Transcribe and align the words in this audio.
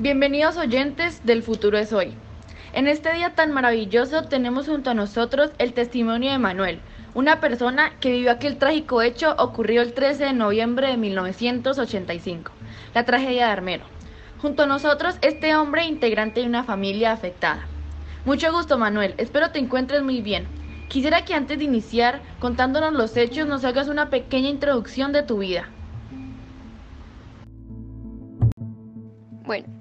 Bienvenidos 0.00 0.56
oyentes 0.56 1.26
del 1.26 1.42
futuro 1.42 1.76
es 1.76 1.92
hoy. 1.92 2.14
En 2.72 2.86
este 2.86 3.12
día 3.14 3.34
tan 3.34 3.50
maravilloso 3.50 4.22
tenemos 4.22 4.68
junto 4.68 4.90
a 4.90 4.94
nosotros 4.94 5.50
el 5.58 5.72
testimonio 5.72 6.30
de 6.30 6.38
Manuel, 6.38 6.78
una 7.14 7.40
persona 7.40 7.90
que 7.98 8.12
vivió 8.12 8.30
aquel 8.30 8.58
trágico 8.58 9.02
hecho 9.02 9.34
ocurrido 9.36 9.82
el 9.82 9.94
13 9.94 10.26
de 10.26 10.32
noviembre 10.34 10.86
de 10.86 10.96
1985, 10.98 12.52
la 12.94 13.04
tragedia 13.04 13.46
de 13.46 13.50
Armero. 13.52 13.82
Junto 14.40 14.62
a 14.62 14.66
nosotros 14.66 15.16
este 15.20 15.56
hombre 15.56 15.86
integrante 15.86 16.42
de 16.42 16.46
una 16.46 16.62
familia 16.62 17.10
afectada. 17.10 17.66
Mucho 18.24 18.52
gusto 18.52 18.78
Manuel, 18.78 19.14
espero 19.18 19.50
te 19.50 19.58
encuentres 19.58 20.04
muy 20.04 20.22
bien. 20.22 20.46
Quisiera 20.86 21.24
que 21.24 21.34
antes 21.34 21.58
de 21.58 21.64
iniciar 21.64 22.20
contándonos 22.38 22.92
los 22.92 23.16
hechos 23.16 23.48
nos 23.48 23.64
hagas 23.64 23.88
una 23.88 24.10
pequeña 24.10 24.48
introducción 24.48 25.10
de 25.10 25.24
tu 25.24 25.38
vida. 25.38 25.68
Bueno, 29.44 29.77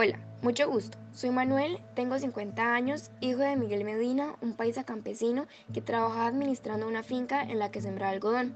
hola, 0.00 0.20
mucho 0.42 0.70
gusto. 0.70 0.96
Soy 1.12 1.30
Manuel, 1.30 1.80
tengo 1.96 2.16
50 2.16 2.72
años, 2.72 3.10
hijo 3.20 3.40
de 3.40 3.56
Miguel 3.56 3.82
Medina, 3.82 4.36
un 4.40 4.52
paisa 4.52 4.84
campesino 4.84 5.48
que 5.74 5.80
trabajaba 5.80 6.28
administrando 6.28 6.86
una 6.86 7.02
finca 7.02 7.42
en 7.42 7.58
la 7.58 7.72
que 7.72 7.80
sembraba 7.80 8.12
algodón. 8.12 8.54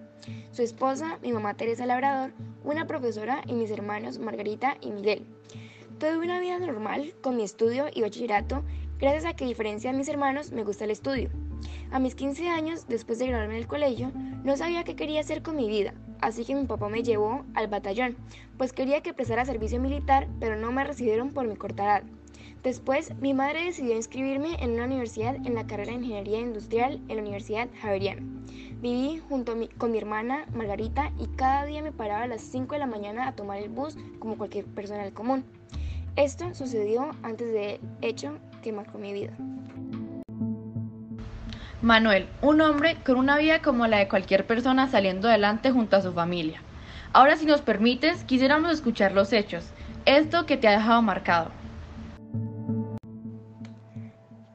Su 0.53 0.63
esposa, 0.63 1.19
mi 1.21 1.33
mamá 1.33 1.55
Teresa 1.55 1.85
Labrador, 1.85 2.33
una 2.63 2.87
profesora 2.87 3.43
y 3.49 3.55
mis 3.55 3.73
hermanos 3.73 4.21
Margarita 4.21 4.77
y 4.81 4.93
Miguel. 4.93 5.27
Tuve 5.99 6.19
una 6.19 6.39
vida 6.39 6.61
normal 6.61 7.13
con 7.23 7.35
mi 7.35 7.43
estudio 7.43 7.87
y 7.93 8.03
bachillerato, 8.03 8.63
gracias 9.01 9.25
a 9.25 9.35
que 9.35 9.43
a 9.43 9.49
diferencia 9.49 9.91
de 9.91 9.99
mis 9.99 10.09
hermanos 10.09 10.53
me 10.53 10.63
gusta 10.63 10.85
el 10.85 10.93
estudio. 10.93 11.29
A 11.91 11.99
mis 11.99 12.15
15 12.15 12.51
años, 12.51 12.87
después 12.87 13.19
de 13.19 13.27
graduarme 13.27 13.57
del 13.57 13.67
colegio, 13.67 14.13
no 14.45 14.57
sabía 14.57 14.85
qué 14.85 14.95
quería 14.95 15.19
hacer 15.19 15.43
con 15.43 15.57
mi 15.57 15.67
vida, 15.67 15.93
así 16.23 16.47
que 16.47 16.55
mi 16.55 16.65
papá 16.65 16.89
me 16.89 17.03
llevó 17.03 17.45
al 17.55 17.69
batallón, 17.69 18.17
pues 18.57 18.73
quería 18.73 19.03
que 19.03 19.13
prestara 19.13 19.45
servicio 19.45 19.79
militar, 19.79 20.29
pero 20.41 20.57
no 20.57 20.73
me 20.73 20.85
recibieron 20.85 21.31
por 21.31 21.47
mi 21.47 21.57
corta 21.57 21.85
edad. 21.85 22.03
Después, 22.63 23.13
mi 23.21 23.35
madre 23.35 23.65
decidió 23.65 23.97
inscribirme 23.97 24.55
en 24.61 24.71
una 24.71 24.85
universidad 24.85 25.35
en 25.35 25.55
la 25.55 25.67
carrera 25.67 25.91
de 25.91 25.99
Ingeniería 25.99 26.39
Industrial 26.39 27.01
en 27.09 27.17
la 27.17 27.23
Universidad 27.23 27.69
Javeriana. 27.81 28.23
Viví 28.81 29.21
junto 29.29 29.55
con 29.79 29.91
mi 29.91 29.99
hermana 29.99 30.47
Margarita 30.55 31.13
y 31.19 31.27
cada 31.37 31.67
día 31.67 31.83
me 31.83 31.93
paraba 31.93 32.23
a 32.23 32.29
las 32.29 32.41
5 32.41 32.75
de 32.75 32.79
la 32.79 32.87
mañana 32.87 33.27
a 33.27 33.35
tomar 33.35 33.59
el 33.59 33.69
bus 33.69 33.97
como 34.21 34.39
cualquier 34.39 34.65
persona 34.65 35.03
del 35.03 35.13
común. 35.13 35.45
Esto 36.15 36.55
sucedió 36.55 37.11
antes 37.23 37.53
del 37.53 37.81
hecho 38.01 38.39
que 38.63 38.73
marcó 38.73 38.99
mi 38.99 39.13
vida. 39.13 39.37
Manuel, 41.83 42.29
un 42.43 42.61
hombre 42.61 42.97
con 43.05 43.17
una 43.17 43.37
vida 43.39 43.61
como 43.61 43.89
la 43.89 43.97
de 43.97 44.07
cualquier 44.07 44.47
persona 44.47 44.87
saliendo 44.87 45.29
adelante 45.29 45.73
junto 45.73 45.97
a 45.97 46.01
su 46.01 46.13
familia. 46.13 46.63
Ahora 47.13 47.37
si 47.37 47.45
nos 47.45 47.61
permites, 47.61 48.23
quisiéramos 48.23 48.73
escuchar 48.73 49.11
los 49.11 49.33
hechos, 49.33 49.65
esto 50.07 50.47
que 50.47 50.57
te 50.57 50.69
ha 50.69 50.79
dejado 50.79 51.03
marcado. 51.03 51.51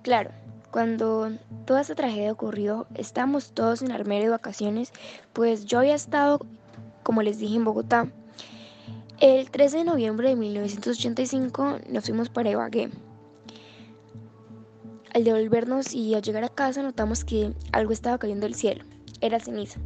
Claro, 0.03 0.31
cuando 0.71 1.33
toda 1.65 1.81
esta 1.81 1.95
tragedia 1.95 2.31
ocurrió, 2.31 2.87
estábamos 2.95 3.51
todos 3.51 3.81
en 3.81 3.91
Armero 3.91 4.23
de 4.23 4.29
vacaciones, 4.29 4.93
pues 5.33 5.65
yo 5.65 5.79
había 5.79 5.95
estado, 5.95 6.39
como 7.03 7.23
les 7.23 7.39
dije, 7.39 7.57
en 7.57 7.65
Bogotá. 7.65 8.07
El 9.19 9.51
13 9.51 9.79
de 9.79 9.83
noviembre 9.83 10.29
de 10.29 10.37
1985 10.37 11.79
nos 11.89 12.05
fuimos 12.05 12.29
para 12.29 12.51
Ibagué. 12.51 12.89
Al 15.17 15.23
devolvernos 15.23 15.95
y 15.95 16.13
al 16.13 16.21
llegar 16.21 16.43
a 16.43 16.49
casa 16.49 16.83
notamos 16.83 17.25
que 17.25 17.51
algo 17.71 17.91
estaba 17.91 18.19
cayendo 18.19 18.45
del 18.45 18.53
cielo. 18.53 18.85
Era 19.19 19.39
ceniza. 19.39 19.79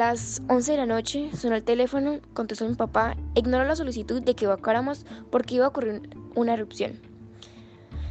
A 0.00 0.06
las 0.06 0.42
11 0.48 0.72
de 0.72 0.78
la 0.78 0.86
noche 0.86 1.30
sonó 1.32 1.54
el 1.54 1.62
teléfono, 1.62 2.18
contestó 2.32 2.68
mi 2.68 2.74
papá, 2.74 3.16
ignoró 3.36 3.64
la 3.66 3.76
solicitud 3.76 4.20
de 4.20 4.34
que 4.34 4.46
evacuáramos 4.46 5.06
porque 5.30 5.54
iba 5.54 5.66
a 5.66 5.68
ocurrir 5.68 6.02
una 6.34 6.54
erupción. 6.54 7.00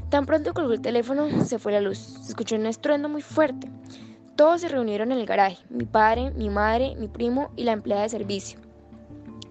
Tan 0.09 0.25
pronto 0.25 0.53
colgó 0.53 0.72
el 0.72 0.79
teléfono, 0.79 1.44
se 1.44 1.59
fue 1.59 1.74
la 1.74 1.81
luz. 1.81 1.97
Se 1.97 2.29
escuchó 2.29 2.56
un 2.56 2.66
estruendo 2.66 3.09
muy 3.09 3.24
fuerte. 3.24 3.69
Todos 4.38 4.62
se 4.62 4.69
reunieron 4.69 5.12
en 5.12 5.19
el 5.19 5.25
garaje, 5.25 5.57
mi 5.69 5.84
padre, 5.84 6.31
mi 6.31 6.50
madre, 6.50 6.95
mi 6.95 7.09
primo 7.09 7.51
y 7.57 7.66
la 7.66 7.74
empleada 7.74 8.03
de 8.03 8.09
servicio. 8.09 8.57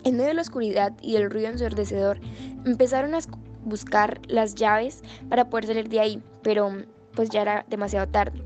En 0.04 0.14
medio 0.14 0.28
de 0.28 0.34
la 0.34 0.40
oscuridad 0.40 0.94
y 1.02 1.12
del 1.12 1.30
ruido 1.30 1.48
ensordecedor, 1.48 2.18
empezaron 2.64 3.14
a 3.14 3.18
buscar 3.64 4.18
las 4.28 4.54
llaves 4.54 5.02
para 5.28 5.50
poder 5.50 5.66
salir 5.66 5.90
de 5.90 6.00
ahí, 6.00 6.22
pero 6.42 6.72
pues 7.14 7.30
ya 7.30 7.42
era 7.42 7.64
demasiado 7.68 8.08
tarde. 8.08 8.42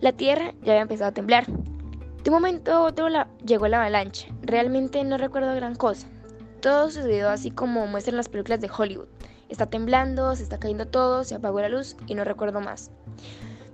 La 0.00 0.12
tierra 0.12 0.52
ya 0.62 0.72
había 0.72 0.82
empezado 0.82 1.10
a 1.10 1.14
temblar. 1.14 1.46
De 1.46 2.30
un 2.30 2.34
momento 2.34 2.72
a 2.72 2.82
otro 2.82 3.08
llegó 3.44 3.68
la 3.68 3.78
avalancha. 3.78 4.26
Realmente 4.42 5.02
no 5.04 5.16
recuerdo 5.16 5.54
gran 5.54 5.74
cosa. 5.74 6.06
Todo 6.60 6.90
sucedió 6.90 7.30
así 7.30 7.50
como 7.50 7.86
muestran 7.86 8.16
las 8.16 8.28
películas 8.28 8.60
de 8.60 8.70
Hollywood. 8.76 9.08
Está 9.48 9.66
temblando, 9.66 10.34
se 10.34 10.42
está 10.42 10.58
cayendo 10.58 10.86
todo, 10.86 11.22
se 11.24 11.36
apagó 11.36 11.60
la 11.60 11.68
luz 11.68 11.96
y 12.06 12.14
no 12.14 12.24
recuerdo 12.24 12.60
más. 12.60 12.90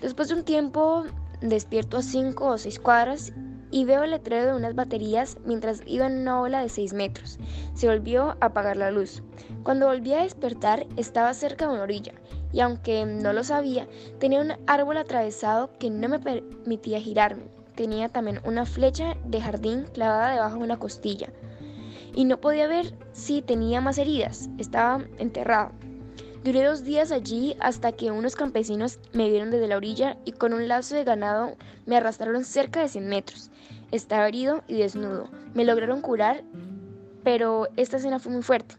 Después 0.00 0.28
de 0.28 0.34
un 0.34 0.44
tiempo 0.44 1.04
despierto 1.40 1.96
a 1.96 2.02
5 2.02 2.46
o 2.46 2.58
6 2.58 2.78
cuadras 2.78 3.32
y 3.72 3.84
veo 3.84 4.04
el 4.04 4.12
letrero 4.12 4.46
de 4.46 4.56
unas 4.56 4.76
baterías 4.76 5.38
mientras 5.44 5.80
iba 5.86 6.06
en 6.06 6.18
una 6.18 6.40
ola 6.40 6.62
de 6.62 6.68
6 6.68 6.92
metros. 6.92 7.38
Se 7.74 7.88
volvió 7.88 8.36
a 8.40 8.46
apagar 8.46 8.76
la 8.76 8.92
luz. 8.92 9.22
Cuando 9.64 9.86
volví 9.86 10.12
a 10.12 10.22
despertar 10.22 10.86
estaba 10.96 11.34
cerca 11.34 11.66
de 11.66 11.72
una 11.72 11.82
orilla 11.82 12.12
y 12.52 12.60
aunque 12.60 13.04
no 13.06 13.32
lo 13.32 13.42
sabía, 13.42 13.88
tenía 14.20 14.40
un 14.40 14.52
árbol 14.66 14.98
atravesado 14.98 15.70
que 15.78 15.90
no 15.90 16.08
me 16.08 16.20
permitía 16.20 17.00
girarme. 17.00 17.44
Tenía 17.74 18.10
también 18.10 18.40
una 18.44 18.66
flecha 18.66 19.16
de 19.24 19.40
jardín 19.40 19.86
clavada 19.94 20.34
debajo 20.34 20.58
de 20.58 20.64
una 20.64 20.78
costilla 20.78 21.30
y 22.14 22.26
no 22.26 22.38
podía 22.38 22.66
ver 22.66 22.94
si 23.12 23.40
tenía 23.40 23.80
más 23.80 23.96
heridas. 23.96 24.50
Estaba 24.58 25.04
enterrado. 25.18 25.72
Duré 26.44 26.64
dos 26.64 26.82
días 26.82 27.12
allí 27.12 27.56
hasta 27.60 27.92
que 27.92 28.10
unos 28.10 28.34
campesinos 28.34 28.98
me 29.12 29.30
vieron 29.30 29.52
desde 29.52 29.68
la 29.68 29.76
orilla 29.76 30.16
y 30.24 30.32
con 30.32 30.52
un 30.52 30.66
lazo 30.66 30.96
de 30.96 31.04
ganado 31.04 31.54
me 31.86 31.96
arrastraron 31.96 32.44
cerca 32.44 32.80
de 32.80 32.88
100 32.88 33.08
metros. 33.08 33.50
Estaba 33.92 34.26
herido 34.26 34.64
y 34.66 34.78
desnudo. 34.78 35.28
Me 35.54 35.64
lograron 35.64 36.00
curar, 36.00 36.42
pero 37.22 37.68
esta 37.76 37.98
escena 37.98 38.18
fue 38.18 38.32
muy 38.32 38.42
fuerte. 38.42 38.74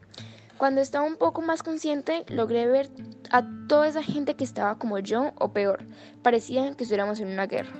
Cuando 0.57 0.81
estaba 0.81 1.05
un 1.05 1.15
poco 1.15 1.41
más 1.41 1.63
consciente, 1.63 2.25
logré 2.27 2.67
ver 2.67 2.89
a 3.31 3.47
toda 3.69 3.87
esa 3.87 4.03
gente 4.03 4.35
que 4.35 4.43
estaba 4.43 4.77
como 4.77 4.99
yo 4.99 5.31
o 5.39 5.53
peor. 5.53 5.85
Parecía 6.21 6.63
que 6.75 6.83
estuviéramos 6.83 7.21
en 7.21 7.29
una 7.29 7.47
guerra. 7.47 7.71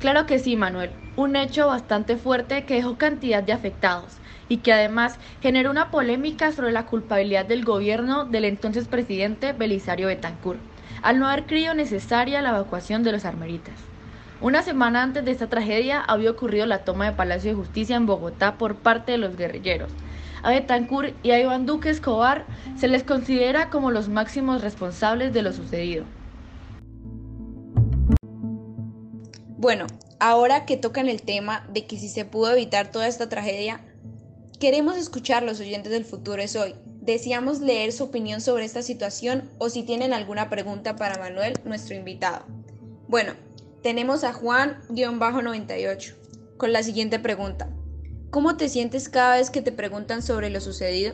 Claro 0.00 0.24
que 0.24 0.38
sí, 0.38 0.56
Manuel. 0.56 0.88
Un 1.14 1.36
hecho 1.36 1.66
bastante 1.66 2.16
fuerte 2.16 2.64
que 2.64 2.76
dejó 2.76 2.96
cantidad 2.96 3.42
de 3.42 3.52
afectados 3.52 4.16
y 4.48 4.56
que 4.58 4.72
además 4.72 5.18
generó 5.42 5.70
una 5.70 5.90
polémica 5.90 6.52
sobre 6.52 6.72
la 6.72 6.86
culpabilidad 6.86 7.44
del 7.44 7.66
gobierno 7.66 8.24
del 8.24 8.46
entonces 8.46 8.88
presidente 8.88 9.52
Belisario 9.52 10.06
Betancourt, 10.06 10.58
al 11.02 11.18
no 11.18 11.28
haber 11.28 11.44
creído 11.44 11.74
necesaria 11.74 12.40
la 12.40 12.48
evacuación 12.48 13.02
de 13.02 13.12
los 13.12 13.26
armeritas. 13.26 13.74
Una 14.40 14.62
semana 14.62 15.02
antes 15.02 15.22
de 15.22 15.32
esta 15.32 15.50
tragedia 15.50 16.00
había 16.00 16.30
ocurrido 16.30 16.64
la 16.64 16.78
toma 16.78 17.04
de 17.04 17.12
Palacio 17.12 17.50
de 17.50 17.56
Justicia 17.56 17.96
en 17.96 18.06
Bogotá 18.06 18.56
por 18.56 18.76
parte 18.76 19.12
de 19.12 19.18
los 19.18 19.36
guerrilleros. 19.36 19.92
A 20.42 20.48
Betancourt 20.48 21.14
y 21.22 21.32
a 21.32 21.40
Iván 21.40 21.66
Duque 21.66 21.90
Escobar 21.90 22.46
se 22.74 22.88
les 22.88 23.04
considera 23.04 23.68
como 23.68 23.90
los 23.90 24.08
máximos 24.08 24.62
responsables 24.62 25.34
de 25.34 25.42
lo 25.42 25.52
sucedido. 25.52 26.06
Bueno, 29.60 29.86
ahora 30.20 30.64
que 30.64 30.78
tocan 30.78 31.06
el 31.06 31.20
tema 31.20 31.68
de 31.70 31.84
que 31.86 31.98
si 31.98 32.08
se 32.08 32.24
pudo 32.24 32.50
evitar 32.50 32.90
toda 32.90 33.06
esta 33.06 33.28
tragedia, 33.28 33.84
queremos 34.58 34.96
escuchar 34.96 35.42
los 35.42 35.60
oyentes 35.60 35.92
del 35.92 36.06
futuro 36.06 36.40
es 36.40 36.56
hoy. 36.56 36.74
Deseamos 37.02 37.60
leer 37.60 37.92
su 37.92 38.04
opinión 38.04 38.40
sobre 38.40 38.64
esta 38.64 38.80
situación 38.80 39.50
o 39.58 39.68
si 39.68 39.82
tienen 39.82 40.14
alguna 40.14 40.48
pregunta 40.48 40.96
para 40.96 41.18
Manuel, 41.18 41.60
nuestro 41.66 41.94
invitado. 41.94 42.46
Bueno, 43.06 43.34
tenemos 43.82 44.24
a 44.24 44.32
Juan-98 44.32 46.14
con 46.56 46.72
la 46.72 46.82
siguiente 46.82 47.18
pregunta. 47.18 47.68
¿Cómo 48.30 48.56
te 48.56 48.70
sientes 48.70 49.10
cada 49.10 49.36
vez 49.36 49.50
que 49.50 49.60
te 49.60 49.72
preguntan 49.72 50.22
sobre 50.22 50.48
lo 50.48 50.62
sucedido? 50.62 51.12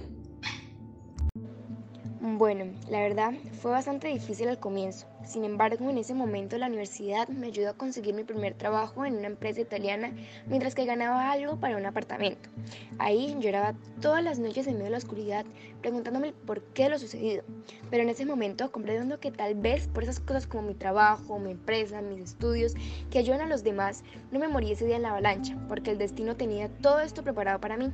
Bueno, 2.39 2.67
la 2.91 3.01
verdad 3.01 3.33
fue 3.63 3.71
bastante 3.71 4.09
difícil 4.09 4.49
al 4.49 4.59
comienzo. 4.59 5.07
Sin 5.25 5.43
embargo, 5.43 5.89
en 5.89 5.97
ese 5.97 6.13
momento 6.13 6.59
la 6.59 6.67
universidad 6.67 7.29
me 7.29 7.47
ayudó 7.47 7.71
a 7.71 7.79
conseguir 7.79 8.15
mi 8.15 8.25
primer 8.25 8.53
trabajo 8.53 9.07
en 9.07 9.17
una 9.17 9.29
empresa 9.29 9.63
italiana 9.63 10.13
mientras 10.47 10.75
que 10.75 10.85
ganaba 10.85 11.33
algo 11.33 11.59
para 11.59 11.79
un 11.79 11.87
apartamento. 11.87 12.51
Ahí 12.99 13.35
lloraba 13.41 13.73
todas 14.03 14.23
las 14.23 14.39
noches 14.39 14.67
en 14.67 14.75
medio 14.75 14.85
de 14.85 14.91
la 14.91 14.99
oscuridad 14.99 15.47
preguntándome 15.81 16.35
por 16.35 16.61
qué 16.75 16.91
lo 16.91 16.99
sucedido. 16.99 17.43
Pero 17.91 18.03
en 18.03 18.11
ese 18.11 18.27
momento 18.27 18.71
comprendiendo 18.71 19.19
que 19.19 19.31
tal 19.31 19.55
vez 19.55 19.89
por 19.89 20.03
esas 20.03 20.21
cosas 20.21 20.47
como 20.47 20.69
mi 20.69 20.75
trabajo, 20.75 21.39
mi 21.39 21.53
empresa, 21.53 22.03
mis 22.03 22.21
estudios, 22.21 22.75
que 23.11 23.19
ayudan 23.19 23.41
a 23.41 23.47
los 23.47 23.65
demás, 23.65 24.05
no 24.31 24.39
me 24.39 24.49
morí 24.49 24.73
ese 24.73 24.85
día 24.85 24.97
en 24.97 25.03
la 25.03 25.11
avalancha, 25.13 25.57
porque 25.69 25.93
el 25.93 25.97
destino 25.97 26.37
tenía 26.37 26.69
todo 26.69 27.01
esto 27.01 27.23
preparado 27.23 27.61
para 27.63 27.79
mí. 27.79 27.91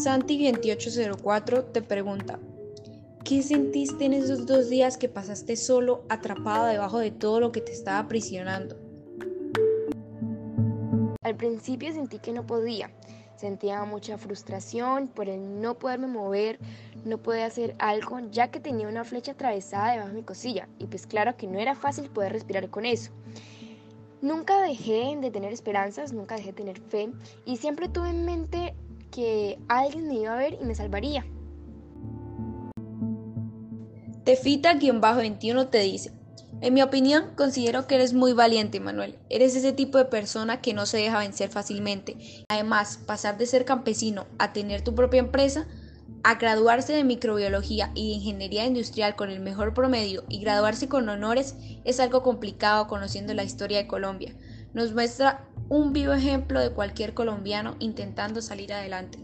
Santi2804 0.00 1.72
te 1.72 1.82
pregunta, 1.82 2.38
¿qué 3.22 3.42
sentiste 3.42 4.06
en 4.06 4.14
esos 4.14 4.46
dos 4.46 4.70
días 4.70 4.96
que 4.96 5.10
pasaste 5.10 5.56
solo, 5.56 6.04
atrapado 6.08 6.64
debajo 6.64 6.98
de 6.98 7.10
todo 7.10 7.38
lo 7.38 7.52
que 7.52 7.60
te 7.60 7.72
estaba 7.72 7.98
aprisionando? 7.98 8.78
Al 11.22 11.36
principio 11.36 11.92
sentí 11.92 12.18
que 12.18 12.32
no 12.32 12.46
podía. 12.46 12.90
Sentía 13.36 13.84
mucha 13.84 14.16
frustración 14.16 15.08
por 15.08 15.28
el 15.28 15.60
no 15.60 15.78
poderme 15.78 16.06
mover, 16.06 16.58
no 17.04 17.18
poder 17.18 17.42
hacer 17.42 17.74
algo, 17.78 18.20
ya 18.30 18.50
que 18.50 18.58
tenía 18.58 18.88
una 18.88 19.04
flecha 19.04 19.32
atravesada 19.32 19.92
debajo 19.92 20.08
de 20.08 20.14
mi 20.14 20.22
cosilla. 20.22 20.66
Y 20.78 20.86
pues 20.86 21.06
claro 21.06 21.36
que 21.36 21.46
no 21.46 21.58
era 21.58 21.74
fácil 21.74 22.08
poder 22.08 22.32
respirar 22.32 22.70
con 22.70 22.86
eso. 22.86 23.12
Nunca 24.22 24.62
dejé 24.62 25.18
de 25.20 25.30
tener 25.30 25.52
esperanzas, 25.52 26.14
nunca 26.14 26.36
dejé 26.36 26.48
de 26.48 26.54
tener 26.54 26.80
fe 26.80 27.10
y 27.44 27.58
siempre 27.58 27.90
tuve 27.90 28.08
en 28.10 28.24
mente 28.24 28.74
alguien 29.68 30.08
me 30.08 30.14
iba 30.14 30.34
a 30.34 30.36
ver 30.36 30.58
y 30.60 30.64
me 30.64 30.74
salvaría. 30.74 31.26
Tefita-21 34.24 35.70
te 35.70 35.78
dice, 35.78 36.12
en 36.62 36.74
mi 36.74 36.82
opinión, 36.82 37.34
considero 37.36 37.86
que 37.86 37.94
eres 37.94 38.12
muy 38.12 38.34
valiente, 38.34 38.80
Manuel. 38.80 39.18
Eres 39.30 39.56
ese 39.56 39.72
tipo 39.72 39.96
de 39.96 40.04
persona 40.04 40.60
que 40.60 40.74
no 40.74 40.84
se 40.84 40.98
deja 40.98 41.18
vencer 41.18 41.48
fácilmente. 41.48 42.44
Además, 42.50 42.98
pasar 43.06 43.38
de 43.38 43.46
ser 43.46 43.64
campesino 43.64 44.26
a 44.38 44.52
tener 44.52 44.82
tu 44.82 44.94
propia 44.94 45.20
empresa, 45.20 45.66
a 46.22 46.34
graduarse 46.34 46.92
de 46.92 47.02
microbiología 47.02 47.92
y 47.94 48.08
de 48.08 48.14
ingeniería 48.16 48.66
industrial 48.66 49.16
con 49.16 49.30
el 49.30 49.40
mejor 49.40 49.72
promedio 49.72 50.24
y 50.28 50.40
graduarse 50.40 50.86
con 50.86 51.08
honores 51.08 51.54
es 51.84 51.98
algo 51.98 52.22
complicado 52.22 52.88
conociendo 52.88 53.32
la 53.32 53.44
historia 53.44 53.78
de 53.78 53.86
Colombia. 53.86 54.34
Nos 54.72 54.92
muestra 54.92 55.40
un 55.68 55.92
vivo 55.92 56.12
ejemplo 56.12 56.60
de 56.60 56.70
cualquier 56.70 57.14
colombiano 57.14 57.74
intentando 57.80 58.40
salir 58.40 58.72
adelante. 58.72 59.18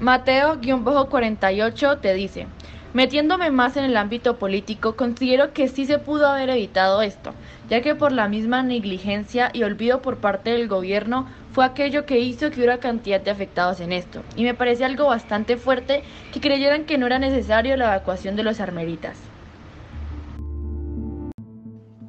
Mateo-48 0.00 2.00
te 2.00 2.14
dice, 2.14 2.46
Metiéndome 2.94 3.50
más 3.50 3.76
en 3.76 3.84
el 3.84 3.98
ámbito 3.98 4.38
político, 4.38 4.96
considero 4.96 5.52
que 5.52 5.68
sí 5.68 5.84
se 5.84 5.98
pudo 5.98 6.26
haber 6.26 6.48
evitado 6.48 7.02
esto, 7.02 7.34
ya 7.68 7.82
que 7.82 7.94
por 7.94 8.12
la 8.12 8.28
misma 8.28 8.62
negligencia 8.62 9.50
y 9.52 9.62
olvido 9.62 10.00
por 10.00 10.16
parte 10.16 10.50
del 10.50 10.68
gobierno 10.68 11.28
fue 11.52 11.66
aquello 11.66 12.06
que 12.06 12.18
hizo 12.18 12.50
que 12.50 12.56
hubiera 12.56 12.78
cantidad 12.78 13.20
de 13.20 13.30
afectados 13.30 13.80
en 13.80 13.92
esto, 13.92 14.22
y 14.36 14.44
me 14.44 14.54
parece 14.54 14.86
algo 14.86 15.06
bastante 15.06 15.58
fuerte 15.58 16.02
que 16.32 16.40
creyeran 16.40 16.86
que 16.86 16.96
no 16.96 17.06
era 17.06 17.18
necesario 17.18 17.76
la 17.76 17.94
evacuación 17.94 18.36
de 18.36 18.44
los 18.44 18.58
armeritas. 18.58 19.18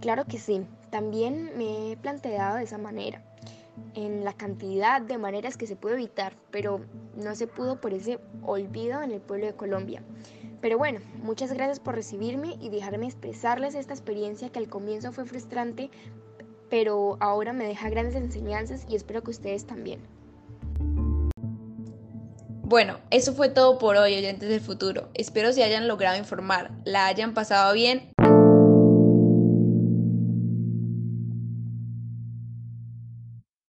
Claro 0.02 0.26
que 0.26 0.38
sí, 0.38 0.66
también 0.92 1.52
me 1.58 1.92
he 1.92 1.98
planteado 1.98 2.58
de 2.58 2.64
esa 2.64 2.78
manera, 2.78 3.22
en 3.96 4.24
la 4.24 4.34
cantidad 4.34 5.02
de 5.02 5.18
maneras 5.18 5.58
que 5.58 5.68
se 5.68 5.76
pudo 5.76 5.94
evitar, 5.94 6.34
pero 6.52 6.80
no 7.16 7.36
se 7.36 7.48
pudo 7.48 7.82
por 7.82 7.94
ese 7.94 8.20
olvido 8.44 9.02
en 9.02 9.12
el 9.12 9.20
pueblo 9.20 9.46
de 9.48 9.54
Colombia. 9.54 10.02
Pero 10.62 10.78
bueno, 10.78 11.00
muchas 11.22 11.52
gracias 11.52 11.80
por 11.80 11.96
recibirme 11.96 12.58
y 12.62 12.70
dejarme 12.70 13.08
expresarles 13.08 13.76
esta 13.76 13.94
experiencia 13.94 14.50
que 14.50 14.60
al 14.60 14.70
comienzo 14.70 15.12
fue 15.12 15.26
frustrante, 15.26 15.90
pero 16.70 17.18
ahora 17.20 17.52
me 17.52 17.66
deja 17.66 17.90
grandes 17.90 18.16
enseñanzas 18.16 18.86
y 18.88 18.96
espero 18.96 19.22
que 19.22 19.32
ustedes 19.32 19.66
también. 19.66 20.00
Bueno, 22.70 23.00
eso 23.10 23.34
fue 23.34 23.50
todo 23.50 23.80
por 23.80 23.98
hoy, 23.98 24.16
oyentes 24.16 24.48
del 24.48 24.62
futuro. 24.62 25.10
Espero 25.16 25.52
se 25.54 25.64
hayan 25.64 25.88
logrado 25.88 26.18
informar, 26.18 26.70
la 26.86 27.08
hayan 27.08 27.34
pasado 27.34 27.74
bien 27.74 28.09